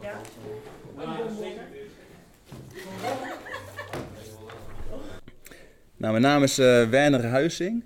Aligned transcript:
Ja? 0.00 0.20
Nou, 6.00 6.12
mijn 6.12 6.22
naam 6.22 6.42
is 6.42 6.58
uh, 6.58 6.88
Werner 6.88 7.24
Huizing. 7.26 7.84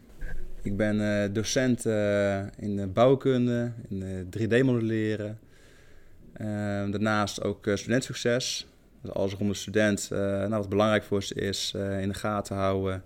Ik 0.63 0.77
ben 0.77 1.23
eh, 1.23 1.33
docent 1.33 1.87
eh, 1.87 2.39
in 2.57 2.77
de 2.77 2.87
bouwkunde, 2.87 3.73
in 3.89 4.27
3D-modelleren. 4.39 5.39
Ehm, 6.33 6.91
daarnaast 6.91 7.43
ook 7.43 7.71
studentsucces. 7.75 8.67
Dus 9.03 9.13
alles 9.13 9.33
rond 9.33 9.51
de 9.51 9.57
student, 9.57 10.09
nou, 10.11 10.49
wat 10.49 10.69
belangrijk 10.69 11.05
voor 11.05 11.23
ze 11.23 11.35
is, 11.35 11.75
in 12.01 12.09
de 12.09 12.15
gaten 12.15 12.57
houden 12.57 13.05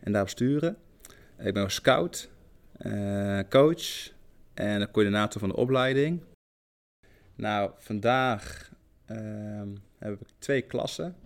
en 0.00 0.12
daarop 0.12 0.30
sturen. 0.30 0.76
Ik 1.38 1.54
ben 1.54 1.62
ook 1.62 1.70
scout, 1.70 2.28
coach 3.48 4.10
en 4.54 4.90
coördinator 4.90 5.40
van 5.40 5.48
de 5.48 5.56
opleiding. 5.56 6.20
Nou, 7.38 7.70
vandaag 7.76 8.70
ehm, 9.06 9.68
heb 9.98 10.12
ik 10.12 10.18
twee 10.38 10.62
klassen. 10.62 11.16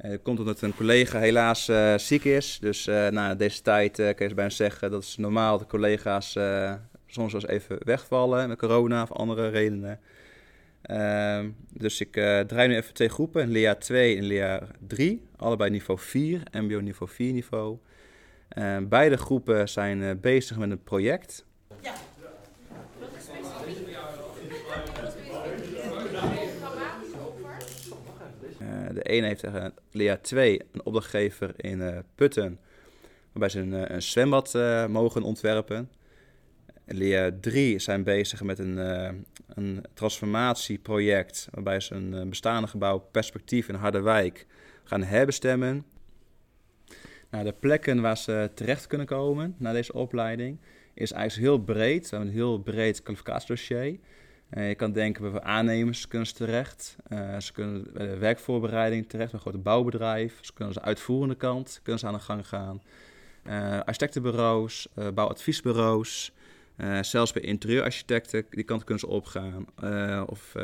Uh, 0.00 0.16
komt 0.22 0.38
omdat 0.38 0.60
een 0.60 0.74
collega 0.74 1.18
helaas 1.18 1.68
uh, 1.68 1.98
ziek 1.98 2.24
is. 2.24 2.58
Dus 2.60 2.86
uh, 2.86 3.30
deze 3.36 3.62
tijd 3.62 3.94
kun 3.96 4.28
je 4.28 4.34
bijna 4.34 4.50
zeggen 4.50 4.90
dat 4.90 5.02
is 5.02 5.16
normaal 5.16 5.58
dat 5.58 5.68
collega's 5.68 6.32
soms 7.06 7.32
wel 7.32 7.40
eens 7.40 7.50
even 7.50 7.78
wegvallen 7.84 8.48
met 8.48 8.58
corona 8.58 9.02
of 9.02 9.12
andere 9.12 9.48
redenen. 9.48 10.00
Ehm, 10.82 11.50
dus 11.72 12.00
ik 12.00 12.12
draai 12.46 12.68
nu 12.68 12.76
even 12.76 12.94
twee 12.94 13.08
groepen, 13.08 13.52
LEA 13.52 13.74
2 13.74 14.16
en 14.16 14.26
LEA 14.26 14.68
3. 14.86 15.22
Allebei 15.36 15.70
niveau 15.70 16.00
4, 16.00 16.42
MBO 16.52 16.80
niveau 16.80 17.12
4 17.12 17.32
niveau. 17.32 17.78
Ehm, 18.48 18.88
beide 18.88 19.16
groepen 19.16 19.68
zijn 19.68 20.20
bezig 20.20 20.56
met 20.56 20.70
een 20.70 20.82
project. 20.82 21.44
Ja. 29.06 29.12
de 29.12 29.18
ene 29.18 29.26
heeft 29.26 29.40
tegen 29.40 29.74
Lea 29.90 30.16
2 30.16 30.60
een 30.72 30.84
opdrachtgever 30.84 31.52
in 31.56 31.80
uh, 31.80 31.98
Putten, 32.14 32.58
waarbij 33.32 33.48
ze 33.48 33.60
een, 33.60 33.74
eh, 33.74 34.00
zwembad 34.00 34.54
uh, 34.54 34.86
mogen 34.86 35.22
ontwerpen. 35.22 35.90
Lea 36.84 37.30
3 37.40 37.78
zijn 37.78 38.04
bezig 38.04 38.42
met 38.42 38.58
een, 38.58 38.76
een 39.46 39.84
transformatieproject, 39.94 41.48
waarbij 41.50 41.80
ze 41.80 41.94
een 41.94 42.28
bestaande 42.28 42.68
gebouw 42.68 42.98
perspectief 42.98 43.68
in 43.68 43.74
Harderwijk 43.74 44.46
gaan 44.84 45.02
herbestemmen. 45.02 45.84
De 47.30 47.54
plekken 47.60 48.00
waar 48.00 48.16
ze 48.16 48.50
terecht 48.54 48.86
kunnen 48.86 49.06
komen 49.06 49.54
na 49.58 49.72
deze 49.72 49.92
opleiding 49.92 50.58
is 50.96 51.12
eigenlijk 51.12 51.48
heel 51.48 51.64
breed. 51.64 52.02
We 52.02 52.16
hebben 52.16 52.28
een 52.28 52.34
heel 52.34 52.58
breed 52.58 53.02
kwalificatiedossier. 53.02 53.98
Uh, 54.50 54.68
je 54.68 54.74
kan 54.74 54.92
denken 54.92 55.32
bij 55.32 55.40
aannemers 55.42 56.08
kunnen 56.08 56.26
ze 56.26 56.34
terecht. 56.34 56.96
Uh, 57.08 57.38
ze 57.38 57.52
kunnen 57.52 57.86
bij 57.92 58.06
de 58.06 58.16
werkvoorbereiding 58.16 59.08
terecht, 59.08 59.30
bij 59.30 59.40
een 59.40 59.46
grote 59.46 59.62
bouwbedrijf. 59.62 60.38
Ze 60.40 60.52
kunnen 60.52 60.74
ze 60.74 60.82
uitvoerende 60.82 61.34
kant 61.34 61.80
kunnen 61.82 62.00
ze 62.00 62.06
aan 62.06 62.12
de 62.12 62.20
gang 62.20 62.48
gaan. 62.48 62.82
Architectenbureaus, 63.84 64.88
bouwadviesbureaus. 65.14 66.32
zelfs 67.00 67.32
bij 67.32 67.42
interieurarchitecten, 67.42 68.46
die 68.50 68.64
kant 68.64 68.84
kunnen 68.84 68.98
ze 68.98 69.06
opgaan. 69.06 69.66
of 70.26 70.54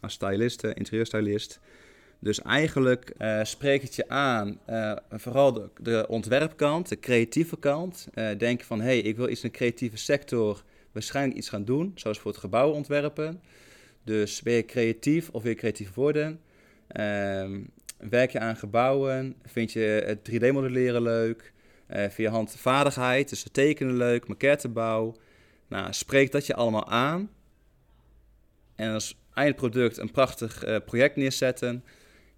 als 0.00 0.12
stylisten, 0.12 0.74
interieurstylist. 0.74 1.60
Dus 2.18 2.42
eigenlijk 2.42 3.12
spreek 3.42 3.82
het 3.82 3.94
je 3.94 4.08
aan, 4.08 4.58
vooral 5.10 5.52
de, 5.52 5.70
de, 5.80 6.04
ontwerpkant, 6.08 6.88
de 6.88 7.00
creatieve 7.00 7.58
kant. 7.58 8.08
denk 8.38 8.62
van, 8.62 8.80
hé, 8.80 8.86
hey, 8.86 8.98
ik 8.98 9.16
wil 9.16 9.28
iets 9.28 9.42
in 9.42 9.50
de 9.50 9.56
creatieve 9.56 9.96
sector 9.96 10.62
waarschijnlijk 10.96 11.38
iets 11.38 11.48
gaan 11.48 11.64
doen, 11.64 11.92
zoals 11.94 12.18
voor 12.18 12.30
het 12.30 12.40
gebouw 12.40 12.70
ontwerpen. 12.70 13.40
Dus 14.04 14.42
ben 14.42 14.52
je 14.52 14.64
creatief 14.64 15.28
of 15.30 15.42
wil 15.42 15.54
creatief 15.54 15.94
worden? 15.94 16.40
Ehm, 16.86 17.60
werk 17.98 18.30
je 18.30 18.38
aan 18.38 18.56
gebouwen? 18.56 19.36
Vind 19.42 19.72
je 19.72 20.02
het 20.06 20.24
3D-modelleren 20.30 21.02
leuk? 21.02 21.52
Uh, 21.90 21.96
vind 21.96 22.16
je 22.16 22.28
handvaardigheid, 22.28 23.28
dus 23.28 23.46
tekenen 23.52 23.96
leuk, 23.96 24.28
maquettebouw? 24.28 25.16
Nou, 25.68 25.92
spreek 25.92 26.32
dat 26.32 26.46
je 26.46 26.54
allemaal 26.54 26.88
aan. 26.88 27.30
En 28.74 28.92
als 28.92 29.18
eindproduct 29.34 29.98
een 29.98 30.10
prachtig 30.10 30.66
uh, 30.66 30.76
project 30.84 31.16
neerzetten, 31.16 31.84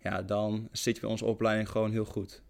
ja, 0.02 0.22
dan 0.22 0.68
zit 0.72 0.94
je 0.94 1.00
bij 1.00 1.10
onze 1.10 1.24
opleiding 1.24 1.68
gewoon 1.68 1.90
heel 1.90 2.04
goed. 2.04 2.42